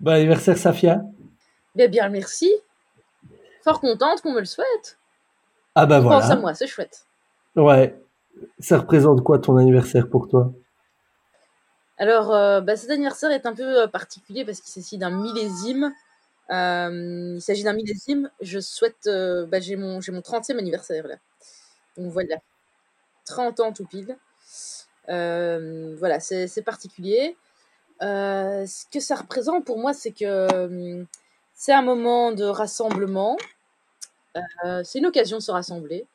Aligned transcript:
Bon 0.00 0.12
anniversaire, 0.12 0.56
Safia. 0.56 1.02
Ben 1.74 1.90
bien, 1.90 2.08
merci. 2.08 2.50
Fort 3.64 3.80
contente 3.80 4.20
qu'on 4.22 4.32
me 4.32 4.40
le 4.40 4.44
souhaite. 4.46 4.98
Ah 5.74 5.86
bah 5.86 6.00
voilà. 6.00 6.20
Pense 6.20 6.30
à 6.30 6.36
moi, 6.36 6.54
c'est 6.54 6.66
chouette. 6.66 7.04
Ouais. 7.56 8.00
Ça 8.60 8.78
représente 8.78 9.22
quoi 9.22 9.38
ton 9.38 9.56
anniversaire 9.56 10.08
pour 10.08 10.28
toi? 10.28 10.52
Alors, 11.98 12.32
euh, 12.32 12.60
bah, 12.60 12.76
cet 12.76 12.90
anniversaire 12.90 13.30
est 13.32 13.46
un 13.46 13.54
peu 13.54 13.82
euh, 13.82 13.86
particulier 13.88 14.44
parce 14.44 14.60
qu'il 14.60 14.82
s'agit 14.82 14.98
d'un 14.98 15.10
millésime. 15.10 15.92
Euh, 16.50 17.34
il 17.36 17.42
s'agit 17.42 17.64
d'un 17.64 17.72
millésime. 17.72 18.30
Je 18.40 18.60
souhaite. 18.60 19.06
euh, 19.08 19.46
bah, 19.46 19.58
j'ai 19.60 19.74
mon, 19.76 20.00
j'ai 20.00 20.12
mon 20.12 20.20
30e 20.20 20.58
anniversaire 20.58 21.06
là. 21.08 21.16
Donc 21.96 22.12
voilà. 22.12 22.36
30 23.26 23.60
ans 23.60 23.72
tout 23.72 23.84
pile. 23.84 24.16
Voilà, 25.08 26.20
c'est 26.20 26.46
c'est 26.46 26.62
particulier. 26.62 27.36
Euh, 28.02 28.66
ce 28.66 28.86
que 28.92 29.00
ça 29.00 29.16
représente 29.16 29.64
pour 29.64 29.78
moi, 29.78 29.92
c'est 29.92 30.12
que 30.12 30.24
euh, 30.24 31.04
c'est 31.54 31.72
un 31.72 31.82
moment 31.82 32.32
de 32.32 32.44
rassemblement. 32.44 33.36
Euh, 34.64 34.82
c'est 34.84 34.98
une 34.98 35.06
occasion 35.06 35.38
de 35.38 35.42
se 35.42 35.50
rassembler. 35.50 36.06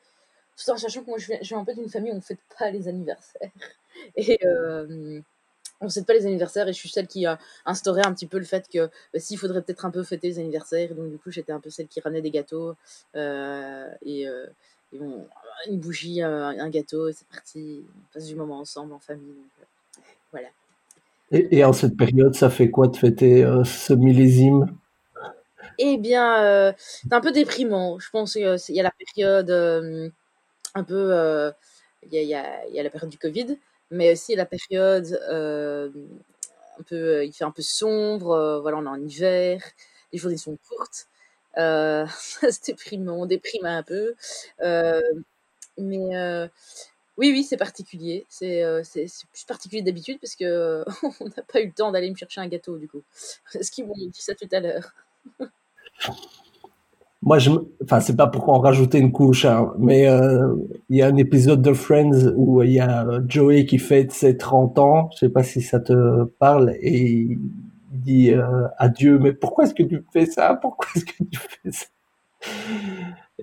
Tout 0.56 0.70
en 0.70 0.76
sachant 0.76 1.02
que 1.02 1.08
moi, 1.10 1.18
je 1.18 1.26
viens, 1.26 1.38
je 1.42 1.54
un 1.54 1.64
peu 1.64 1.74
d'une 1.74 1.90
famille 1.90 2.10
où 2.10 2.14
on 2.14 2.18
ne 2.18 2.22
fête 2.22 2.38
pas 2.58 2.70
les 2.70 2.88
anniversaires. 2.88 3.50
Et 4.16 4.38
euh, 4.46 5.20
on 5.80 5.86
ne 5.86 5.90
fête 5.90 6.06
pas 6.06 6.14
les 6.14 6.26
anniversaires. 6.26 6.68
Et 6.68 6.72
je 6.72 6.78
suis 6.78 6.88
celle 6.88 7.06
qui 7.06 7.26
a 7.26 7.38
instauré 7.66 8.02
un 8.04 8.14
petit 8.14 8.26
peu 8.26 8.38
le 8.38 8.44
fait 8.44 8.68
que 8.68 8.90
bah, 9.12 9.20
s'il 9.20 9.38
faudrait 9.38 9.62
peut-être 9.62 9.84
un 9.84 9.90
peu 9.90 10.02
fêter 10.02 10.28
les 10.28 10.38
anniversaires. 10.38 10.94
Donc, 10.94 11.10
du 11.10 11.18
coup, 11.18 11.30
j'étais 11.30 11.52
un 11.52 11.60
peu 11.60 11.70
celle 11.70 11.88
qui 11.88 12.00
ramenait 12.00 12.22
des 12.22 12.30
gâteaux. 12.30 12.74
euh, 13.16 13.88
et, 14.02 14.26
bon, 14.92 15.26
une 15.68 15.80
bougie, 15.80 16.22
un 16.22 16.70
gâteau, 16.70 17.08
et 17.08 17.12
c'est 17.12 17.26
parti. 17.28 17.84
On 17.88 18.14
passe 18.14 18.26
du 18.26 18.36
moment 18.36 18.60
ensemble 18.60 18.92
en 18.92 19.00
famille. 19.00 19.34
voilà. 20.32 20.48
Et, 21.30 21.64
en 21.64 21.72
cette 21.72 21.96
période, 21.96 22.34
ça 22.34 22.50
fait 22.50 22.70
quoi 22.70 22.88
de 22.88 22.96
fêter 22.96 23.44
euh, 23.44 23.64
ce 23.64 23.92
millésime? 23.92 24.66
Eh 25.78 25.96
bien, 25.98 26.42
euh, 26.44 26.72
c'est 26.78 27.12
un 27.12 27.20
peu 27.20 27.32
déprimant. 27.32 27.98
Je 27.98 28.10
pense 28.10 28.34
qu'il 28.34 28.42
y 28.42 28.80
a 28.80 28.82
la 28.82 28.92
période 28.92 29.50
euh, 29.50 30.08
un 30.74 30.84
peu. 30.84 31.12
euh, 31.12 31.50
Il 32.12 32.22
y, 32.22 32.34
a, 32.34 32.82
la 32.82 32.90
période 32.90 33.10
du 33.10 33.18
Covid, 33.18 33.58
mais 33.90 34.12
aussi 34.12 34.34
la 34.36 34.46
période 34.46 35.06
un 36.78 36.82
peu. 36.86 37.24
Il 37.24 37.32
fait 37.32 37.44
un 37.44 37.50
peu 37.50 37.62
sombre. 37.62 38.60
voilà, 38.62 38.78
on 38.78 38.84
est 38.84 38.88
en 38.88 39.00
hiver. 39.00 39.62
Les 40.12 40.18
journées 40.18 40.36
sont 40.36 40.56
courtes. 40.68 41.08
C'est 42.50 42.66
déprimant, 42.68 43.22
on 43.22 43.26
déprime 43.26 43.66
un 43.66 43.82
peu. 43.82 44.14
Mais 45.78 46.48
oui, 47.16 47.30
oui, 47.32 47.44
c'est 47.44 47.56
particulier. 47.56 48.26
C'est 48.28 48.62
euh, 48.64 48.82
plus 49.32 49.44
particulier 49.46 49.82
d'habitude 49.82 50.18
parce 50.20 50.34
que 50.34 50.84
on 51.20 51.26
n'a 51.26 51.42
pas 51.42 51.60
eu 51.60 51.66
le 51.66 51.72
temps 51.72 51.92
d'aller 51.92 52.10
me 52.10 52.16
chercher 52.16 52.40
un 52.40 52.48
gâteau, 52.48 52.76
du 52.78 52.88
coup. 52.88 53.02
Est-ce 53.54 53.70
qu'ils 53.70 53.86
m'ont 53.86 53.94
dit 53.96 54.10
ça 54.22 54.34
tout 54.34 54.48
à 54.52 54.60
l'heure? 54.60 54.92
Moi, 57.22 57.38
je, 57.38 57.50
me- 57.50 57.66
enfin, 57.82 58.00
c'est 58.00 58.16
pas 58.16 58.26
pour 58.26 58.48
en 58.50 58.58
rajouter 58.60 58.98
une 58.98 59.10
couche, 59.12 59.46
hein, 59.46 59.72
mais 59.78 60.06
euh, 60.08 60.54
il 60.90 60.98
y 60.98 61.02
a 61.02 61.06
un 61.06 61.16
épisode 61.16 61.62
de 61.62 61.72
Friends 61.72 62.32
où 62.36 62.62
il 62.62 62.72
y 62.72 62.80
a 62.80 63.06
euh, 63.06 63.20
Joey 63.26 63.64
qui 63.64 63.78
fête 63.78 64.12
ses 64.12 64.36
30 64.36 64.78
ans. 64.78 65.08
Je 65.14 65.20
sais 65.20 65.28
pas 65.30 65.42
si 65.42 65.62
ça 65.62 65.80
te 65.80 66.24
parle 66.24 66.74
et 66.80 67.00
il 67.00 67.38
dit 67.92 68.30
euh, 68.32 68.66
à 68.76 68.88
Dieu, 68.90 69.18
mais 69.18 69.32
pourquoi 69.32 69.64
est-ce 69.64 69.74
que 69.74 69.82
tu 69.84 70.04
fais 70.12 70.26
ça? 70.26 70.58
Pourquoi 70.60 70.86
est-ce 70.96 71.06
que 71.06 71.24
tu 71.30 71.38
fais 71.62 71.72
ça? 71.72 71.86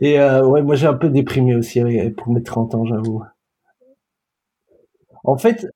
Et 0.01 0.19
euh, 0.19 0.45
ouais, 0.45 0.61
moi 0.61 0.75
j'ai 0.75 0.87
un 0.87 0.93
peu 0.93 1.09
déprimé 1.09 1.55
aussi 1.55 1.81
pour 2.17 2.29
mes 2.33 2.43
30 2.43 2.75
ans, 2.75 2.85
j'avoue. 2.85 3.23
En 5.23 5.37
fait, 5.37 5.67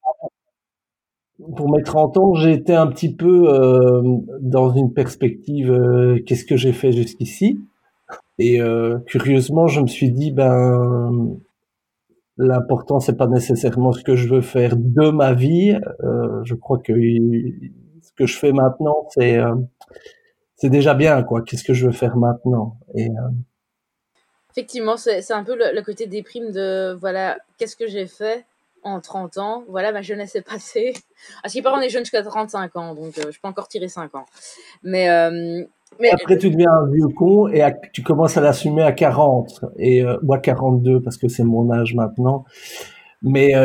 pour 1.56 1.70
mes 1.70 1.84
30 1.84 2.18
ans, 2.18 2.34
j'ai 2.36 2.54
été 2.54 2.74
un 2.74 2.88
petit 2.88 3.14
peu 3.14 3.50
euh, 3.50 4.02
dans 4.40 4.74
une 4.74 4.94
perspective, 4.94 5.72
euh, 5.72 6.20
qu'est-ce 6.26 6.46
que 6.46 6.56
j'ai 6.56 6.74
fait 6.74 6.92
jusqu'ici? 6.92 7.60
Et 8.40 8.62
euh, 8.62 9.00
curieusement, 9.06 9.68
je 9.68 9.82
me 9.82 9.88
suis 9.88 10.12
dit, 10.12 10.32
ben, 10.32 11.38
l'important, 12.38 13.00
c'est 13.00 13.18
pas 13.18 13.28
nécessairement 13.28 13.92
ce 13.92 14.04
que 14.04 14.16
je 14.16 14.28
veux 14.34 14.42
faire 14.42 14.76
de 14.78 15.10
ma 15.10 15.34
vie. 15.34 15.78
Je 16.44 16.54
crois 16.56 16.80
que 16.80 16.94
ce 16.94 18.12
que 18.16 18.26
je 18.26 18.38
fais 18.38 18.52
maintenant, 18.52 19.08
c'est 19.10 19.40
c'est 20.58 20.70
déjà 20.70 20.94
bien, 20.94 21.22
quoi. 21.24 21.42
Qu'est-ce 21.42 21.64
que 21.64 21.74
je 21.74 21.88
veux 21.88 21.92
faire 21.92 22.16
maintenant? 22.18 22.78
Effectivement, 24.52 24.96
c'est 24.96 25.22
c'est 25.22 25.34
un 25.34 25.44
peu 25.44 25.56
le, 25.56 25.76
le 25.76 25.82
côté 25.82 26.08
déprime 26.08 26.52
de 26.52 26.94
voilà, 26.94 27.38
qu'est-ce 27.58 27.76
que 27.76 27.88
j'ai 27.88 28.08
fait? 28.08 28.46
En 28.86 29.02
30 29.02 29.38
ans 29.40 29.64
Voilà, 29.68 29.92
ma 29.92 30.02
jeunesse 30.02 30.36
est 30.36 30.48
passée. 30.48 30.94
À 31.44 31.50
ce 31.50 31.54
qui 31.54 31.62
paraît, 31.62 31.80
on 31.80 31.82
est 31.82 31.90
jeune 31.90 32.04
jusqu'à 32.04 32.22
35 32.22 32.76
ans, 32.76 32.94
donc 32.94 33.18
euh, 33.18 33.32
je 33.32 33.40
peux 33.42 33.48
encore 33.48 33.68
tirer 33.68 33.88
5 33.88 34.14
ans. 34.16 34.26
Mais, 34.84 35.10
euh, 35.10 35.64
mais 36.00 36.12
après, 36.12 36.38
tu 36.38 36.50
deviens 36.52 36.72
un 36.72 36.88
vieux 36.92 37.08
con 37.08 37.48
et 37.48 37.64
tu 37.94 38.04
commences 38.04 38.38
à 38.38 38.42
l'assumer 38.42 38.84
à 38.84 38.92
40 38.92 39.66
et 39.78 40.04
euh, 40.04 40.18
ou 40.24 40.34
à 40.34 40.38
42 40.38 41.02
parce 41.02 41.18
que 41.18 41.28
c'est 41.28 41.44
mon 41.44 41.72
âge 41.72 41.96
maintenant. 41.96 42.46
Mais 43.24 43.56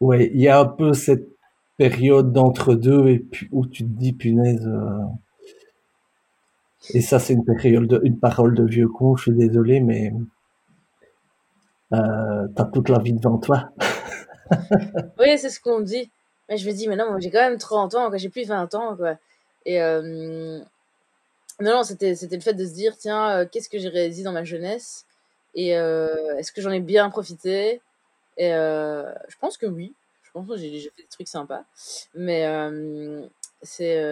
ouais, 0.00 0.30
il 0.32 0.40
y 0.40 0.48
a 0.48 0.58
un 0.58 0.64
peu 0.64 0.94
cette 0.94 1.28
période 1.76 2.32
d'entre-deux 2.32 3.08
et 3.08 3.26
où 3.52 3.66
tu 3.66 3.84
te 3.84 3.88
dis 3.88 4.12
punaise. 4.12 4.66
Et 6.94 7.02
ça, 7.02 7.18
c'est 7.18 7.34
une 7.34 7.44
période, 7.44 7.86
de, 7.86 8.00
une 8.04 8.18
parole 8.18 8.54
de 8.54 8.64
vieux 8.64 8.88
con. 8.88 9.16
Je 9.16 9.24
suis 9.24 9.32
désolé, 9.32 9.80
mais 9.80 10.14
t'as 11.90 12.64
toute 12.72 12.88
la 12.88 13.00
vie 13.00 13.12
devant 13.12 13.36
toi. 13.36 13.70
oui, 15.18 15.38
c'est 15.38 15.50
ce 15.50 15.60
qu'on 15.60 15.80
dit. 15.80 16.10
Mais 16.48 16.56
je 16.56 16.68
me 16.68 16.74
dis, 16.74 16.88
mais 16.88 16.96
non, 16.96 17.18
j'ai 17.18 17.30
quand 17.30 17.40
même 17.40 17.58
30 17.58 17.94
ans. 17.94 18.10
J'ai 18.16 18.28
plus 18.28 18.46
20 18.46 18.74
ans, 18.74 18.96
quoi. 18.96 19.16
Et 19.66 19.80
euh, 19.80 20.58
non, 21.60 21.72
non, 21.72 21.82
c'était 21.82 22.14
le 22.30 22.40
fait 22.40 22.54
de 22.54 22.66
se 22.66 22.72
dire, 22.72 22.96
tiens, 22.96 23.30
euh, 23.30 23.46
qu'est-ce 23.50 23.68
que 23.68 23.78
j'ai 23.78 23.88
réalisé 23.88 24.22
dans 24.22 24.32
ma 24.32 24.44
jeunesse? 24.44 25.06
Et 25.54 25.76
euh, 25.76 26.36
est-ce 26.38 26.52
que 26.52 26.60
j'en 26.60 26.70
ai 26.70 26.80
bien 26.80 27.10
profité? 27.10 27.80
Et 28.36 28.50
je 28.50 29.36
pense 29.40 29.56
que 29.56 29.66
oui. 29.66 29.94
Je 30.22 30.30
pense 30.32 30.46
que 30.46 30.56
j'ai 30.56 30.80
fait 30.80 31.02
des 31.02 31.08
trucs 31.10 31.28
sympas. 31.28 31.64
Mais 32.14 32.46
c'est 33.62 34.02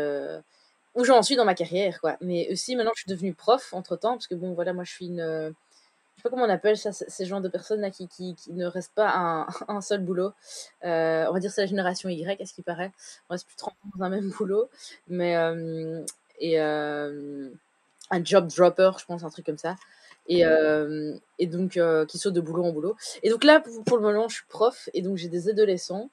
où 0.94 1.04
j'en 1.04 1.22
suis 1.22 1.36
dans 1.36 1.44
ma 1.44 1.54
carrière, 1.54 2.00
quoi. 2.00 2.16
Mais 2.20 2.48
aussi, 2.50 2.74
maintenant, 2.76 2.92
je 2.94 3.02
suis 3.02 3.10
devenue 3.10 3.32
prof 3.32 3.72
entre-temps, 3.72 4.14
parce 4.14 4.26
que 4.26 4.34
bon, 4.34 4.52
voilà, 4.52 4.72
moi, 4.72 4.84
je 4.84 4.90
suis 4.92 5.06
une... 5.06 5.54
Je 6.18 6.22
sais 6.22 6.28
pas 6.28 6.30
comment 6.30 6.46
on 6.46 6.50
appelle 6.50 6.76
ça, 6.76 6.90
ces 6.92 7.26
genres 7.26 7.40
de 7.40 7.48
personnes-là 7.48 7.90
qui, 7.90 8.08
qui, 8.08 8.34
qui 8.34 8.52
ne 8.52 8.66
restent 8.66 8.94
pas 8.94 9.08
à 9.08 9.18
un, 9.18 9.46
un 9.68 9.80
seul 9.80 10.00
boulot. 10.02 10.32
Euh, 10.84 11.26
on 11.28 11.32
va 11.32 11.38
dire 11.38 11.52
c'est 11.52 11.60
la 11.60 11.68
génération 11.68 12.08
Y, 12.08 12.42
à 12.42 12.44
ce 12.44 12.52
qui 12.52 12.62
paraît. 12.62 12.90
On 13.30 13.34
reste 13.34 13.46
plus 13.46 13.56
30 13.56 13.72
ans 13.72 13.88
dans 13.96 14.04
un 14.04 14.08
même 14.10 14.28
boulot. 14.30 14.68
Mais... 15.06 15.36
euh, 15.36 16.04
et... 16.40 16.60
euh, 16.60 17.48
un 18.10 18.24
job 18.24 18.48
dropper, 18.48 18.90
je 18.98 19.04
pense, 19.04 19.22
un 19.22 19.30
truc 19.30 19.46
comme 19.46 19.58
ça. 19.58 19.76
Et, 20.26 20.42
et 21.38 21.46
donc, 21.46 21.78
qui 22.08 22.18
saute 22.18 22.32
de 22.32 22.40
boulot 22.40 22.64
en 22.64 22.72
boulot. 22.72 22.96
Et 23.22 23.28
donc 23.30 23.44
là, 23.44 23.60
pour, 23.60 23.84
pour 23.84 23.96
le 23.98 24.02
moment, 24.02 24.28
je 24.28 24.36
suis 24.36 24.46
prof, 24.48 24.88
et 24.94 25.02
donc 25.02 25.18
j'ai 25.18 25.28
des 25.28 25.50
adolescents, 25.50 26.08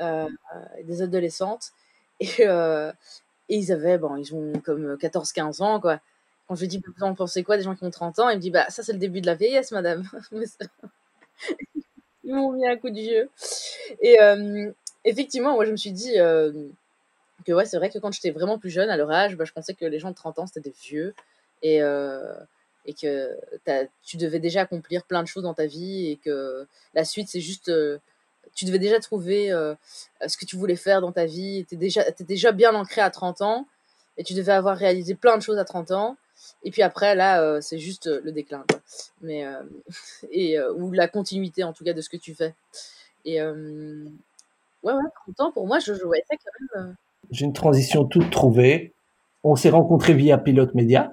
des 0.00 1.02
adolescentes, 1.02 1.72
et, 2.18 2.44
et 2.44 3.56
ils 3.56 3.72
avaient, 3.72 3.98
bon, 3.98 4.16
ils 4.16 4.34
ont 4.34 4.52
comme 4.64 4.94
14-15 4.94 5.62
ans, 5.62 5.80
quoi. 5.80 6.00
Quand 6.46 6.54
je 6.54 6.60
lui 6.60 6.68
dis, 6.68 6.82
vous 6.84 7.04
en 7.04 7.14
pensez 7.14 7.42
quoi 7.42 7.56
des 7.56 7.62
gens 7.62 7.74
qui 7.74 7.84
ont 7.84 7.90
30 7.90 8.18
ans, 8.18 8.28
il 8.28 8.36
me 8.36 8.40
dit, 8.40 8.50
bah, 8.50 8.68
ça, 8.68 8.82
c'est 8.82 8.92
le 8.92 8.98
début 8.98 9.20
de 9.20 9.26
la 9.26 9.34
vieillesse, 9.34 9.72
madame. 9.72 10.04
Ils 12.24 12.34
m'ont 12.34 12.52
mis 12.52 12.66
un 12.66 12.76
coup 12.76 12.90
de 12.90 13.00
vieux. 13.00 13.30
Et 14.00 14.20
euh, 14.20 14.70
effectivement, 15.04 15.54
moi, 15.54 15.64
je 15.64 15.70
me 15.70 15.76
suis 15.76 15.92
dit 15.92 16.18
euh, 16.18 16.52
que, 17.46 17.52
ouais, 17.52 17.66
c'est 17.66 17.76
vrai 17.76 17.90
que 17.90 17.98
quand 17.98 18.12
j'étais 18.12 18.30
vraiment 18.30 18.58
plus 18.58 18.70
jeune, 18.70 18.90
à 18.90 18.96
leur 18.96 19.10
âge, 19.10 19.36
bah, 19.36 19.44
je 19.44 19.52
pensais 19.52 19.74
que 19.74 19.84
les 19.84 19.98
gens 19.98 20.10
de 20.10 20.14
30 20.14 20.38
ans, 20.38 20.46
c'était 20.46 20.68
des 20.68 20.74
vieux. 20.82 21.14
Et, 21.62 21.82
euh, 21.82 22.34
et 22.86 22.92
que 22.92 23.30
tu 24.02 24.18
devais 24.18 24.40
déjà 24.40 24.62
accomplir 24.62 25.04
plein 25.04 25.22
de 25.22 25.28
choses 25.28 25.44
dans 25.44 25.54
ta 25.54 25.64
vie 25.64 26.10
et 26.10 26.16
que 26.16 26.66
la 26.92 27.04
suite, 27.06 27.28
c'est 27.30 27.40
juste. 27.40 27.72
tu 28.54 28.66
devais 28.66 28.78
déjà 28.78 29.00
trouver 29.00 29.48
ce 30.26 30.36
que 30.36 30.44
tu 30.44 30.56
voulais 30.56 30.76
faire 30.76 31.00
dans 31.00 31.12
ta 31.12 31.24
vie. 31.24 31.64
Tu 31.66 31.76
déjà, 31.76 32.02
déjà 32.20 32.52
bien 32.52 32.74
ancré 32.74 33.00
à 33.00 33.08
30 33.08 33.40
ans 33.40 33.66
et 34.18 34.24
tu 34.24 34.34
devais 34.34 34.52
avoir 34.52 34.76
réalisé 34.76 35.14
plein 35.14 35.38
de 35.38 35.42
choses 35.42 35.56
à 35.56 35.64
30 35.64 35.92
ans. 35.92 36.16
Et 36.62 36.70
puis 36.70 36.82
après, 36.82 37.14
là, 37.14 37.42
euh, 37.42 37.60
c'est 37.60 37.78
juste 37.78 38.06
euh, 38.06 38.20
le 38.24 38.32
déclin. 38.32 38.64
Quoi. 38.68 38.80
Mais, 39.22 39.44
euh, 39.44 39.62
et, 40.30 40.58
ou 40.76 40.92
la 40.92 41.08
continuité, 41.08 41.64
en 41.64 41.72
tout 41.72 41.84
cas, 41.84 41.92
de 41.92 42.00
ce 42.00 42.08
que 42.08 42.16
tu 42.16 42.34
fais. 42.34 42.54
Et 43.24 43.40
ouais, 43.40 43.52
ouais, 44.82 44.92
30 45.34 45.40
ans, 45.40 45.52
pour 45.52 45.66
moi, 45.66 45.78
je 45.78 45.94
jouais 45.94 46.22
ça 46.28 46.36
quand 46.36 46.80
même. 46.80 46.94
J'ai 47.30 47.46
une 47.46 47.52
transition 47.54 48.04
toute 48.04 48.30
trouvée. 48.30 48.92
On 49.42 49.56
s'est 49.56 49.70
rencontrés 49.70 50.14
via 50.14 50.38
Pilote 50.38 50.74
Média. 50.74 51.12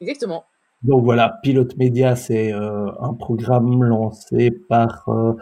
exactement. 0.00 0.44
Donc 0.82 1.02
voilà, 1.02 1.40
Pilote 1.42 1.76
Média, 1.76 2.14
c'est 2.14 2.52
euh, 2.52 2.90
un 3.00 3.12
programme 3.14 3.82
lancé 3.82 4.52
par 4.52 5.08
euh, 5.08 5.32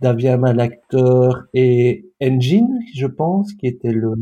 Davia 0.00 0.38
Malacteur 0.38 1.44
et 1.52 2.06
Engine, 2.22 2.80
je 2.94 3.06
pense, 3.06 3.52
qui 3.52 3.66
était 3.66 3.92
le 3.92 4.14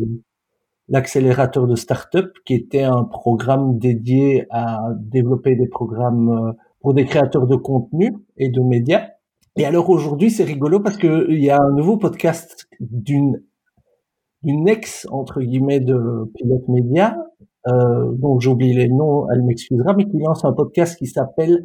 l'accélérateur 0.88 1.67
de 1.67 1.76
start-up, 1.76 2.32
qui 2.44 2.55
était 2.55 2.82
un 2.82 3.05
programme 3.05 3.79
dédié 3.79 4.46
à 4.50 4.90
développer 4.99 5.56
des 5.56 5.69
programmes 5.69 6.31
euh, 6.31 6.52
pour 6.81 6.94
des 6.94 7.05
créateurs 7.05 7.46
de 7.46 7.56
contenu 7.56 8.14
et 8.37 8.49
de 8.49 8.61
médias. 8.61 9.08
Et 9.56 9.64
alors 9.64 9.90
aujourd'hui, 9.90 10.31
c'est 10.31 10.44
rigolo 10.44 10.81
parce 10.81 10.96
que 10.96 11.26
il 11.31 11.43
y 11.43 11.50
a 11.50 11.61
un 11.61 11.73
nouveau 11.73 11.96
podcast 11.96 12.69
d'une 12.81 13.43
d'une 14.44 14.69
ex 14.69 15.06
entre 15.11 15.40
guillemets 15.40 15.81
de 15.81 16.31
Pilote 16.37 16.69
Média 16.69 17.17
euh, 17.67 18.12
dont 18.12 18.38
j'oublie 18.38 18.73
les 18.73 18.88
noms, 18.88 19.29
elle 19.31 19.43
m'excusera, 19.43 19.93
mais 19.93 20.05
qui 20.05 20.19
lance 20.19 20.44
un 20.44 20.52
podcast 20.52 20.96
qui 20.96 21.06
s'appelle 21.06 21.61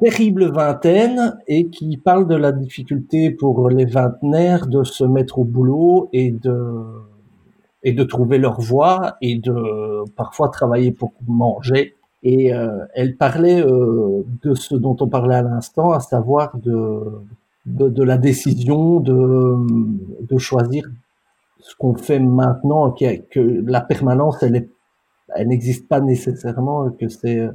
Terrible 0.00 0.50
vingtaine 0.52 1.38
et 1.46 1.68
qui 1.68 1.96
parle 1.96 2.26
de 2.26 2.34
la 2.34 2.52
difficulté 2.52 3.30
pour 3.30 3.70
les 3.70 3.84
vingtenaires 3.84 4.66
de 4.66 4.82
se 4.82 5.04
mettre 5.04 5.38
au 5.38 5.44
boulot 5.44 6.08
et 6.12 6.32
de 6.32 6.84
et 7.82 7.92
de 7.92 8.04
trouver 8.04 8.38
leur 8.38 8.60
voie 8.60 9.16
et 9.20 9.36
de 9.38 10.04
parfois 10.16 10.48
travailler 10.48 10.92
pour 10.92 11.12
manger. 11.26 11.94
Et 12.22 12.52
euh, 12.52 12.84
elle 12.94 13.16
parlait 13.16 13.62
euh, 13.62 14.24
de 14.42 14.54
ce 14.54 14.74
dont 14.74 14.96
on 15.00 15.08
parlait 15.08 15.36
à 15.36 15.42
l'instant, 15.42 15.92
à 15.92 16.00
savoir 16.00 16.56
de, 16.56 17.00
de, 17.66 17.88
de 17.88 18.02
la 18.02 18.18
décision 18.18 19.00
de, 19.00 19.56
de 20.22 20.38
choisir 20.38 20.88
ce 21.60 21.74
qu'on 21.76 21.94
fait 21.94 22.18
maintenant, 22.18 22.90
que, 22.90 23.16
que 23.30 23.40
la 23.66 23.80
permanence, 23.80 24.42
elle 24.42 24.68
elle 25.34 25.48
n'existe 25.48 25.88
pas 25.88 26.00
nécessairement, 26.00 26.90
que 26.90 27.08
c'est 27.08 27.40
euh, 27.40 27.52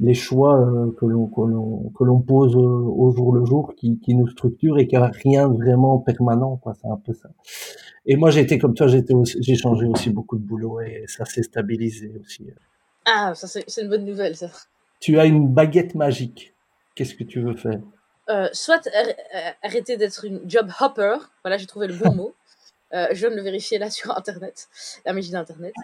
les 0.00 0.14
choix 0.14 0.60
euh, 0.60 0.94
que 0.98 1.06
l'on 1.06 1.26
que 1.26 2.04
l'on 2.04 2.20
pose 2.20 2.56
euh, 2.56 2.60
au 2.60 3.10
jour 3.10 3.34
le 3.34 3.44
jour 3.44 3.74
qui, 3.76 3.98
qui 3.98 4.14
nous 4.14 4.28
structurent 4.28 4.78
et 4.78 4.86
qu'il 4.86 4.98
n'y 4.98 5.04
a 5.04 5.08
rien 5.08 5.48
de 5.48 5.56
vraiment 5.56 5.98
permanent 5.98 6.56
quoi 6.56 6.74
c'est 6.80 6.88
un 6.88 6.96
peu 6.96 7.12
ça 7.14 7.28
et 8.08 8.16
moi 8.16 8.30
j'ai 8.30 8.40
été 8.40 8.58
comme 8.58 8.74
toi 8.74 8.88
j'ai 8.88 9.54
changé 9.54 9.86
aussi 9.86 10.10
beaucoup 10.10 10.36
de 10.36 10.42
boulot 10.42 10.80
et 10.80 11.04
ça 11.06 11.24
s'est 11.24 11.44
stabilisé 11.44 12.12
aussi. 12.20 12.46
Ah 13.04 13.34
ça 13.36 13.46
c'est 13.46 13.82
une 13.82 13.88
bonne 13.88 14.04
nouvelle 14.04 14.34
ça. 14.36 14.50
Tu 14.98 15.20
as 15.20 15.26
une 15.26 15.46
baguette 15.46 15.94
magique. 15.94 16.54
Qu'est-ce 16.96 17.14
que 17.14 17.22
tu 17.22 17.40
veux 17.40 17.54
faire? 17.54 17.80
Euh, 18.28 18.48
soit 18.52 18.88
arrêter 19.62 19.96
d'être 19.96 20.24
une 20.24 20.40
job 20.44 20.68
hopper. 20.80 21.18
Voilà 21.44 21.56
j'ai 21.58 21.66
trouvé 21.66 21.86
le 21.86 21.94
bon 21.94 22.12
mot. 22.14 22.34
Euh, 22.94 23.08
je 23.10 23.16
viens 23.16 23.30
de 23.30 23.34
le 23.34 23.42
vérifier 23.42 23.76
là 23.76 23.90
sur 23.90 24.16
internet. 24.16 24.66
La 25.04 25.12
magie 25.12 25.30
d'internet 25.30 25.74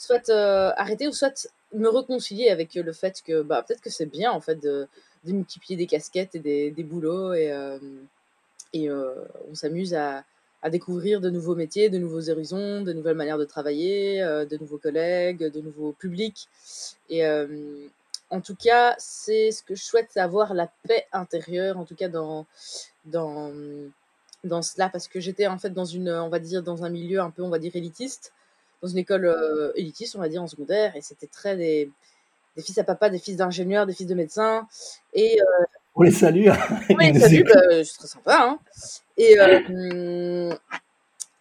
soit 0.00 0.30
euh, 0.30 0.72
arrêter 0.76 1.08
ou 1.08 1.12
soit 1.12 1.48
me 1.74 1.88
réconcilier 1.88 2.48
avec 2.48 2.74
le 2.74 2.92
fait 2.92 3.22
que 3.22 3.42
bah, 3.42 3.62
peut-être 3.62 3.82
que 3.82 3.90
c'est 3.90 4.06
bien 4.06 4.32
en 4.32 4.40
fait 4.40 4.56
de, 4.56 4.88
de, 5.24 5.32
multiplier 5.32 5.76
des 5.76 5.86
casquettes 5.86 6.34
et 6.34 6.38
des, 6.38 6.70
des 6.70 6.82
boulots 6.82 7.34
et, 7.34 7.52
euh, 7.52 7.78
et 8.72 8.88
euh, 8.88 9.14
on 9.50 9.54
s'amuse 9.54 9.94
à, 9.94 10.24
à, 10.62 10.70
découvrir 10.70 11.20
de 11.20 11.30
nouveaux 11.30 11.54
métiers, 11.54 11.88
de 11.90 11.98
nouveaux 11.98 12.30
horizons, 12.30 12.82
de 12.82 12.92
nouvelles 12.92 13.16
manières 13.16 13.38
de 13.38 13.44
travailler, 13.44 14.22
euh, 14.22 14.44
de 14.44 14.56
nouveaux 14.56 14.78
collègues, 14.78 15.50
de 15.50 15.60
nouveaux 15.60 15.92
publics. 15.92 16.48
Et 17.08 17.26
euh, 17.26 17.86
en 18.30 18.40
tout 18.40 18.56
cas, 18.56 18.94
c'est 18.98 19.50
ce 19.50 19.62
que 19.62 19.74
je 19.74 19.82
souhaite, 19.82 20.08
c'est 20.10 20.20
avoir 20.20 20.54
la 20.54 20.70
paix 20.86 21.06
intérieure, 21.12 21.78
en 21.78 21.84
tout 21.84 21.96
cas 21.96 22.08
dans, 22.08 22.46
dans, 23.06 23.52
dans 24.44 24.62
cela, 24.62 24.88
parce 24.88 25.08
que 25.08 25.20
j'étais 25.20 25.46
en 25.46 25.58
fait 25.58 25.70
dans 25.70 25.84
une, 25.84 26.10
on 26.10 26.28
va 26.28 26.38
dire, 26.38 26.62
dans 26.62 26.84
un 26.84 26.90
milieu 26.90 27.20
un 27.20 27.30
peu, 27.30 27.42
on 27.42 27.50
va 27.50 27.58
dire, 27.58 27.74
élitiste 27.74 28.32
dans 28.82 28.88
une 28.88 28.98
école 28.98 29.26
euh, 29.26 29.72
élitiste, 29.74 30.16
on 30.16 30.20
va 30.20 30.28
dire, 30.28 30.42
en 30.42 30.46
secondaire, 30.46 30.96
et 30.96 31.02
c'était 31.02 31.26
très 31.26 31.56
des, 31.56 31.90
des, 32.56 32.62
fils 32.62 32.78
à 32.78 32.84
papa, 32.84 33.10
des 33.10 33.18
fils 33.18 33.36
d'ingénieurs, 33.36 33.86
des 33.86 33.92
fils 33.92 34.06
de 34.06 34.14
médecins. 34.14 34.66
Et, 35.12 35.38
on 35.94 36.02
les 36.02 36.10
salue. 36.10 36.48
Hein. 36.48 36.56
on 36.88 36.96
les 36.96 37.18
salue, 37.18 37.42
bah, 37.44 37.84
c'est 37.84 37.98
très 37.98 38.08
sympa. 38.08 38.38
Hein. 38.40 38.58
Et, 39.20 39.38
euh, 39.38 40.54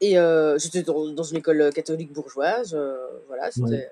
et 0.02 0.20
euh, 0.20 0.58
j'étais 0.58 0.84
dans, 0.84 1.08
dans, 1.14 1.24
une 1.24 1.38
école 1.38 1.72
catholique 1.74 2.12
bourgeoise, 2.12 2.74
euh, 2.74 2.98
voilà, 3.28 3.52
c'était 3.52 3.64
ouais. 3.64 3.92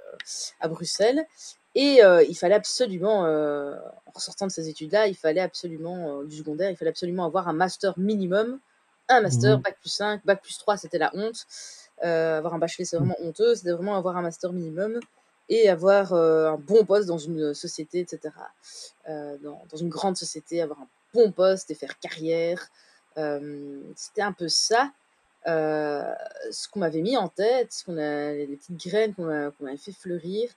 à 0.59 0.67
Bruxelles. 0.67 1.25
Et 1.73 2.01
il 2.27 2.35
fallait 2.35 2.55
absolument, 2.55 3.21
en 3.21 4.19
sortant 4.19 4.47
de 4.47 4.51
ces 4.51 4.67
études-là, 4.67 5.07
il 5.07 5.15
fallait 5.15 5.41
absolument, 5.41 6.23
du 6.23 6.35
secondaire, 6.35 6.71
il 6.71 6.75
fallait 6.75 6.89
absolument 6.89 7.23
avoir 7.23 7.47
un 7.47 7.53
master 7.53 7.97
minimum, 7.99 8.59
un 9.09 9.21
master, 9.21 9.59
mmh. 9.59 9.61
bac 9.61 9.77
plus 9.79 9.91
5, 9.91 10.25
bac 10.25 10.41
plus 10.41 10.57
3, 10.57 10.77
c'était 10.77 10.97
la 10.97 11.11
honte. 11.13 11.45
Avoir 12.01 12.55
un 12.55 12.57
bachelier, 12.57 12.85
c'est 12.85 12.97
vraiment 12.97 13.15
honteux. 13.21 13.53
C'était 13.53 13.71
vraiment 13.71 13.95
avoir 13.95 14.17
un 14.17 14.23
master 14.23 14.53
minimum 14.53 14.99
et 15.49 15.69
avoir 15.69 16.13
euh, 16.13 16.51
un 16.51 16.57
bon 16.57 16.85
poste 16.85 17.07
dans 17.07 17.17
une 17.17 17.53
société, 17.53 17.99
etc. 17.99 18.33
Euh, 19.09 19.37
dans, 19.41 19.61
dans, 19.69 19.77
une 19.77 19.89
grande 19.89 20.17
société, 20.17 20.61
avoir 20.61 20.81
un 20.81 20.87
bon 21.13 21.31
poste 21.31 21.71
et 21.71 21.75
faire 21.75 21.97
carrière. 21.99 22.67
C'était 23.95 24.21
un 24.21 24.33
peu 24.33 24.47
ça. 24.47 24.91
ce 25.45 26.67
qu'on 26.69 26.79
m'avait 26.79 27.01
mis 27.01 27.17
en 27.17 27.29
tête, 27.29 27.73
ce 27.73 27.83
qu'on 27.83 27.97
a, 27.97 28.31
les 28.33 28.57
petites 28.57 28.87
graines 28.87 29.13
qu'on 29.13 29.25
m'avait 29.25 29.77
fait 29.77 29.91
fleurir. 29.91 30.49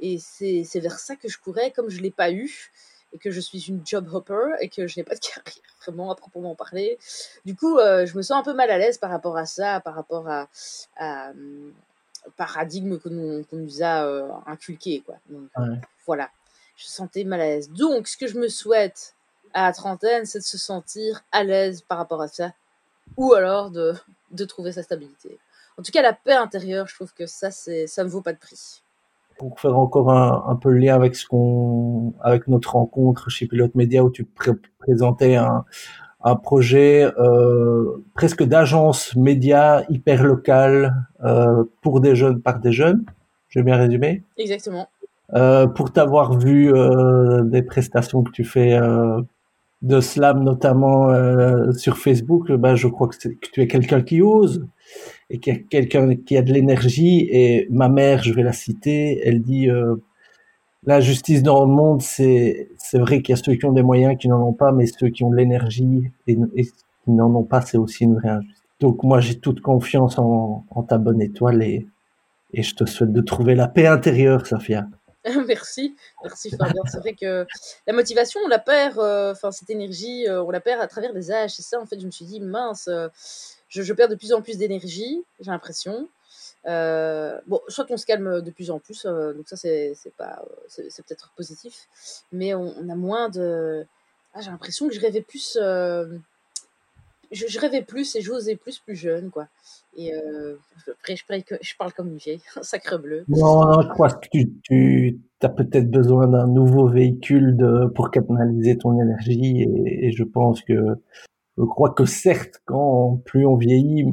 Et 0.00 0.18
c'est 0.18 0.80
vers 0.80 0.98
ça 0.98 1.16
que 1.16 1.28
je 1.28 1.38
courais, 1.38 1.70
comme 1.70 1.88
je 1.90 1.98
ne 1.98 2.02
l'ai 2.02 2.10
pas 2.10 2.30
eu 2.30 2.70
et 3.12 3.18
que 3.18 3.30
je 3.30 3.40
suis 3.40 3.68
une 3.68 3.80
job 3.84 4.08
hopper 4.12 4.56
et 4.60 4.68
que 4.68 4.86
je 4.86 4.98
n'ai 4.98 5.04
pas 5.04 5.14
de 5.14 5.20
carrière 5.34 5.62
vraiment 5.82 6.10
à 6.10 6.14
proprement 6.14 6.54
parler. 6.54 6.98
Du 7.44 7.54
coup, 7.54 7.78
euh, 7.78 8.06
je 8.06 8.16
me 8.16 8.22
sens 8.22 8.38
un 8.38 8.42
peu 8.42 8.54
mal 8.54 8.70
à 8.70 8.78
l'aise 8.78 8.98
par 8.98 9.10
rapport 9.10 9.36
à 9.36 9.46
ça, 9.46 9.80
par 9.80 9.94
rapport 9.94 10.28
à, 10.28 10.48
à 10.96 11.30
euh, 11.30 11.70
paradigme 12.36 12.98
qu'on 12.98 13.44
qu 13.44 13.56
nous 13.56 13.82
a 13.82 14.04
euh, 14.04 14.28
inculqué. 14.46 15.02
Quoi. 15.04 15.16
Donc, 15.30 15.48
ouais. 15.58 15.80
Voilà, 16.06 16.30
je 16.76 16.86
sentais 16.86 17.24
mal 17.24 17.40
à 17.40 17.46
l'aise. 17.46 17.70
Donc, 17.70 18.08
ce 18.08 18.16
que 18.16 18.26
je 18.26 18.38
me 18.38 18.48
souhaite 18.48 19.14
à 19.56 19.62
la 19.62 19.72
trentaine, 19.72 20.26
c'est 20.26 20.38
de 20.38 20.44
se 20.44 20.58
sentir 20.58 21.22
à 21.32 21.42
l'aise 21.42 21.80
par 21.80 21.98
rapport 21.98 22.20
à 22.20 22.28
ça, 22.28 22.52
ou 23.16 23.32
alors 23.32 23.70
de, 23.70 23.94
de 24.30 24.44
trouver 24.44 24.72
sa 24.72 24.82
stabilité. 24.82 25.38
En 25.78 25.82
tout 25.82 25.92
cas, 25.92 26.02
la 26.02 26.12
paix 26.12 26.34
intérieure, 26.34 26.86
je 26.86 26.94
trouve 26.94 27.12
que 27.14 27.26
ça, 27.26 27.50
ça 27.50 28.04
ne 28.04 28.08
vaut 28.08 28.22
pas 28.22 28.32
de 28.32 28.38
prix 28.38 28.82
pour 29.38 29.60
faire 29.60 29.78
encore 29.78 30.10
un, 30.10 30.44
un, 30.48 30.56
peu 30.56 30.70
le 30.70 30.78
lien 30.78 30.94
avec 30.94 31.14
ce 31.14 31.26
qu'on, 31.26 32.14
avec 32.22 32.48
notre 32.48 32.72
rencontre 32.72 33.28
chez 33.28 33.46
Pilote 33.46 33.74
Média 33.74 34.02
où 34.02 34.08
tu 34.08 34.24
pr 34.24 34.52
présentais 34.78 35.34
un, 35.34 35.66
un 36.24 36.36
projet 36.36 37.06
euh, 37.18 38.02
presque 38.14 38.42
d'agence 38.42 39.14
média 39.14 39.84
hyper 39.90 40.24
locale 40.24 40.94
euh, 41.22 41.64
pour 41.82 42.00
des 42.00 42.16
jeunes 42.16 42.40
par 42.40 42.60
des 42.60 42.72
jeunes. 42.72 43.04
J'ai 43.50 43.62
bien 43.62 43.76
résumé. 43.76 44.22
Exactement. 44.38 44.88
Euh, 45.34 45.66
pour 45.66 45.92
t'avoir 45.92 46.38
vu 46.38 46.72
des 47.44 47.62
prestations 47.62 48.22
que 48.22 48.30
tu 48.30 48.44
fais 48.44 48.78
de 49.82 50.00
slam 50.00 50.42
notamment 50.42 51.10
euh, 51.10 51.72
sur 51.72 51.98
Facebook, 51.98 52.50
bah, 52.52 52.74
je 52.74 52.88
crois 52.88 53.08
que, 53.08 53.16
tu 53.52 53.60
es 53.60 53.66
quelqu'un 53.66 54.02
qui 54.02 54.22
ose 54.22 54.66
et 55.30 55.38
qu'il 55.38 55.54
y 55.54 55.56
a 55.56 55.60
quelqu'un 55.60 56.14
qui 56.16 56.36
a 56.36 56.42
de 56.42 56.52
l'énergie. 56.52 57.28
Et 57.30 57.66
ma 57.70 57.88
mère, 57.88 58.22
je 58.22 58.32
vais 58.32 58.42
la 58.42 58.52
citer, 58.52 59.20
elle 59.24 59.42
dit 59.42 59.68
euh, 59.70 59.96
la 60.84 61.00
justice 61.00 61.42
dans 61.42 61.64
le 61.64 61.70
monde, 61.70 62.02
c'est 62.02 62.68
c'est 62.78 62.98
vrai 62.98 63.22
qu'il 63.22 63.34
y 63.34 63.38
a 63.38 63.42
ceux 63.42 63.54
qui 63.54 63.66
ont 63.66 63.72
des 63.72 63.82
moyens 63.82 64.16
qui 64.18 64.28
n'en 64.28 64.42
ont 64.42 64.52
pas, 64.52 64.72
mais 64.72 64.86
ceux 64.86 65.08
qui 65.08 65.24
ont 65.24 65.30
de 65.30 65.36
l'énergie 65.36 66.10
et, 66.26 66.36
qui 66.36 67.10
n'en 67.10 67.34
ont 67.34 67.44
pas, 67.44 67.60
c'est 67.60 67.78
aussi 67.78 68.04
une 68.04 68.14
vraie 68.14 68.30
injustice. 68.30 68.62
Donc 68.80 69.02
moi, 69.02 69.20
j'ai 69.20 69.38
toute 69.38 69.60
confiance 69.60 70.18
en, 70.18 70.64
ta 70.88 70.98
bonne 70.98 71.22
étoile 71.22 71.62
et, 71.62 71.86
et 72.52 72.62
je 72.62 72.74
te 72.74 72.84
souhaite 72.84 73.12
de 73.12 73.20
trouver 73.20 73.54
la 73.54 73.68
paix 73.68 73.86
intérieure, 73.86 74.46
Safia. 74.46 74.86
merci, 75.46 75.96
merci 76.22 76.50
Fabien. 76.50 76.82
C'est 76.90 76.98
vrai 76.98 77.14
que 77.14 77.46
la 77.86 77.92
motivation, 77.92 78.40
on 78.44 78.48
la 78.48 78.58
perd, 78.58 78.98
euh, 78.98 79.32
enfin 79.32 79.50
cette 79.50 79.70
énergie, 79.70 80.26
euh, 80.28 80.42
on 80.42 80.50
la 80.50 80.60
perd 80.60 80.80
à 80.80 80.86
travers 80.86 81.12
les 81.12 81.32
âges. 81.32 81.54
C'est 81.54 81.62
ça, 81.62 81.80
en 81.80 81.86
fait, 81.86 81.98
je 81.98 82.06
me 82.06 82.10
suis 82.10 82.24
dit, 82.24 82.40
mince, 82.40 82.88
euh, 82.88 83.08
je, 83.68 83.92
perds 83.92 84.08
de 84.08 84.14
plus 84.14 84.32
en 84.32 84.40
plus 84.40 84.56
d'énergie, 84.56 85.24
j'ai 85.40 85.50
l'impression. 85.50 86.08
Bon, 86.64 87.60
soit 87.68 87.86
qu'on 87.86 87.96
se 87.96 88.06
calme 88.06 88.40
de 88.40 88.50
plus 88.50 88.70
en 88.70 88.78
plus, 88.78 89.04
donc 89.04 89.48
ça 89.48 89.56
c'est 89.56 89.94
peut-être 90.16 91.32
positif, 91.36 91.86
mais 92.32 92.54
on, 92.54 92.74
on, 92.78 92.88
a 92.88 92.94
moins 92.94 93.28
de. 93.28 93.86
Ah, 94.34 94.40
j'ai 94.40 94.50
l'impression 94.50 94.88
que 94.88 94.94
je 94.94 95.00
rêvais 95.00 95.22
plus. 95.22 95.56
Euh, 97.32 97.34
je, 97.34 97.46
je, 97.48 97.60
rêvais 97.60 97.82
plus 97.82 98.16
et 98.16 98.20
j'osais 98.20 98.56
plus 98.56 98.78
plus 98.78 98.96
jeune, 98.96 99.30
quoi. 99.30 99.48
Et 99.96 100.12
après, 100.88 101.16
je, 101.16 101.22
je, 101.62 101.76
parle 101.78 101.92
comme 101.92 102.08
une 102.08 102.18
vieille, 102.18 102.42
sacre 102.62 102.98
bleu. 102.98 103.24
Non, 103.28 103.64
non, 103.64 103.82
je 103.82 103.88
crois 103.88 104.10
que 104.10 104.28
tu, 104.30 104.50
tu 104.62 105.18
as 105.42 105.48
peut-être 105.48 105.90
besoin 105.90 106.26
d'un 106.26 106.46
nouveau 106.46 106.88
véhicule 106.88 107.56
de, 107.56 107.86
pour 107.94 108.10
canaliser 108.10 108.76
ton 108.76 109.00
énergie 109.00 109.62
et, 109.62 110.06
et 110.06 110.12
je 110.12 110.24
pense 110.24 110.62
que 110.62 110.74
je 111.58 111.64
crois 111.64 111.90
que 111.90 112.04
certes, 112.04 112.60
quand 112.66 113.22
plus 113.24 113.46
on 113.46 113.56
vieillit, 113.56 114.04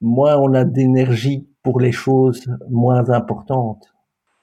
moins 0.00 0.36
on 0.36 0.54
a 0.54 0.64
d'énergie 0.64 1.46
pour 1.62 1.80
les 1.80 1.92
choses 1.92 2.44
moins 2.68 3.10
importantes. 3.10 3.92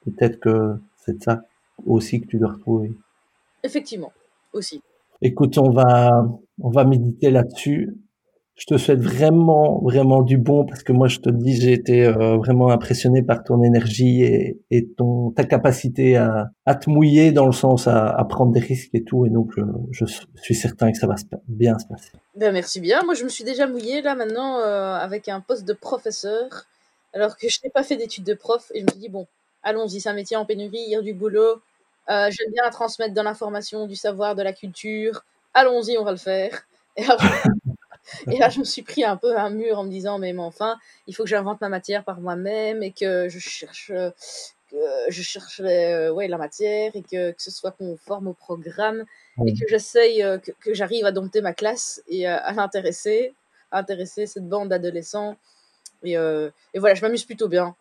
Peut-être 0.02 0.40
que 0.40 0.76
c'est 0.98 1.22
ça 1.24 1.44
aussi 1.86 2.22
que 2.22 2.28
tu 2.28 2.38
dois 2.38 2.54
retrouver. 2.54 2.92
Effectivement, 3.64 4.12
aussi. 4.54 4.82
Écoute, 5.22 5.58
on 5.58 5.70
va, 5.70 6.28
on 6.62 6.70
va 6.70 6.86
méditer 6.86 7.30
là-dessus 7.30 7.96
je 8.60 8.66
te 8.66 8.78
souhaite 8.78 9.00
vraiment, 9.00 9.80
vraiment 9.82 10.22
du 10.22 10.38
bon 10.38 10.66
parce 10.66 10.84
que 10.84 10.92
moi, 10.92 11.08
je 11.08 11.20
te 11.20 11.30
dis, 11.30 11.56
j'ai 11.56 11.72
été 11.72 12.06
euh, 12.06 12.36
vraiment 12.36 12.70
impressionné 12.70 13.24
par 13.24 13.46
ton 13.46 13.64
énergie 13.64 14.22
et, 14.24 14.60
et 14.70 14.86
ton 14.86 15.32
ta 15.32 15.46
capacité 15.46 16.18
à, 16.18 16.50
à, 16.66 16.76
te 16.76 16.90
mouiller 16.90 17.32
dans 17.32 17.46
le 17.46 17.54
sens 17.54 17.88
à, 17.88 18.08
à, 18.08 18.26
prendre 18.26 18.52
des 18.52 18.60
risques 18.60 18.94
et 18.94 19.06
tout. 19.06 19.26
Et 19.26 19.30
donc, 19.30 19.54
je, 19.92 20.06
je 20.06 20.42
suis 20.42 20.56
certain 20.56 20.92
que 20.92 20.98
ça 20.98 21.08
va 21.08 21.16
se, 21.16 21.24
bien 21.48 21.80
se 21.80 21.88
passer. 21.88 22.12
Ben 22.36 22.52
merci 22.52 22.82
bien. 22.82 23.02
Moi, 23.04 23.14
je 23.14 23.24
me 23.24 23.30
suis 23.30 23.46
déjà 23.46 23.66
mouillée 23.66 24.02
là 24.02 24.14
maintenant 24.14 24.60
euh, 24.60 24.94
avec 24.96 25.30
un 25.30 25.40
poste 25.40 25.64
de 25.64 25.74
professeur, 25.74 26.66
alors 27.14 27.38
que 27.38 27.48
je 27.48 27.60
n'ai 27.64 27.70
pas 27.70 27.84
fait 27.84 27.96
d'études 27.96 28.26
de 28.26 28.34
prof. 28.34 28.72
Et 28.74 28.82
je 28.82 28.86
me 28.86 28.92
suis 28.92 29.00
dit 29.00 29.10
bon, 29.10 29.26
allons-y, 29.64 30.02
c'est 30.02 30.10
un 30.10 30.14
métier 30.14 30.36
en 30.36 30.44
pénurie, 30.44 30.84
il 30.86 30.92
y 30.92 30.96
a 30.98 31.02
du 31.02 31.14
boulot. 31.14 31.62
Euh, 32.10 32.30
J'aime 32.30 32.52
bien 32.52 32.70
transmettre 32.72 33.14
de 33.14 33.22
l'information, 33.22 33.88
du 33.88 33.96
savoir, 33.96 34.36
de 34.36 34.44
la 34.44 34.52
culture. 34.52 35.24
Allons-y, 35.54 35.98
on 35.98 36.04
va 36.04 36.12
le 36.12 36.18
faire. 36.18 36.64
Et 36.98 37.06
alors, 37.06 37.22
et 38.32 38.38
là, 38.38 38.50
je 38.50 38.60
me 38.60 38.64
suis 38.64 38.82
pris 38.82 39.04
un 39.04 39.18
peu 39.18 39.38
un 39.38 39.50
mur 39.50 39.80
en 39.80 39.84
me 39.84 39.90
disant, 39.90 40.20
mais, 40.20 40.34
mais 40.34 40.42
enfin, 40.42 40.78
il 41.08 41.16
faut 41.16 41.24
que 41.24 41.30
j'invente 41.30 41.62
ma 41.62 41.70
matière 41.70 42.04
par 42.04 42.22
moi-même 42.22 42.84
et 42.84 42.92
que 42.92 43.30
je 43.30 43.40
cherche, 43.40 43.92
je 44.72 45.22
chercherais 45.22 46.10
ouais, 46.10 46.28
la 46.28 46.38
matière 46.38 46.92
et 46.96 47.02
que, 47.02 47.32
que 47.32 47.42
ce 47.42 47.52
soit 47.52 47.72
conforme 47.72 48.28
au 48.28 48.34
programme 48.34 49.06
et 49.46 49.54
que 49.54 49.68
j'essaye, 49.68 50.20
que, 50.44 50.52
que 50.62 50.74
j'arrive 50.74 51.06
à 51.06 51.12
dompter 51.12 51.42
ma 51.42 51.54
classe 51.54 52.04
et 52.08 52.28
à 52.28 52.52
l'intéresser, 52.52 53.34
à 53.72 53.80
intéresser 53.80 54.26
cette 54.26 54.48
bande 54.48 54.70
d'adolescents. 54.70 55.38
Et, 56.04 56.14
et, 56.14 56.80
voilà, 56.80 56.96
je 56.96 57.02
m'amuse 57.02 57.26
plutôt 57.26 57.48
bien. 57.48 57.76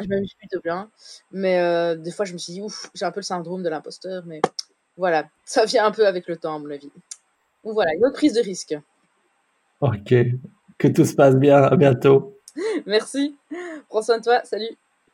Je 0.00 0.08
m'amuse 0.08 0.34
plutôt 0.34 0.60
bien. 0.60 0.90
Mais 1.30 1.96
des 1.96 2.10
fois, 2.10 2.24
je 2.24 2.32
me 2.32 2.38
suis 2.38 2.54
dit, 2.54 2.60
ouf, 2.60 2.90
j'ai 2.94 3.04
un 3.04 3.12
peu 3.12 3.20
le 3.20 3.24
syndrome 3.24 3.62
de 3.62 3.68
l'imposteur. 3.68 4.24
Mais 4.26 4.40
voilà, 4.96 5.28
ça 5.44 5.64
vient 5.64 5.86
un 5.86 5.90
peu 5.90 6.06
avec 6.06 6.26
le 6.28 6.36
temps, 6.36 6.56
à 6.56 6.58
mon 6.58 6.70
avis. 6.70 6.90
Donc 7.64 7.74
voilà, 7.74 7.94
une 7.94 8.04
autre 8.04 8.14
prise 8.14 8.34
de 8.34 8.40
risque. 8.40 8.76
Ok, 9.84 10.14
que 10.78 10.88
tout 10.88 11.04
se 11.04 11.14
passe 11.14 11.36
bien, 11.36 11.62
à 11.62 11.76
bientôt. 11.76 12.38
Merci, 12.86 13.36
prends 13.90 14.00
soin 14.00 14.16
de 14.16 14.22
toi, 14.22 14.40
salut. 14.44 14.78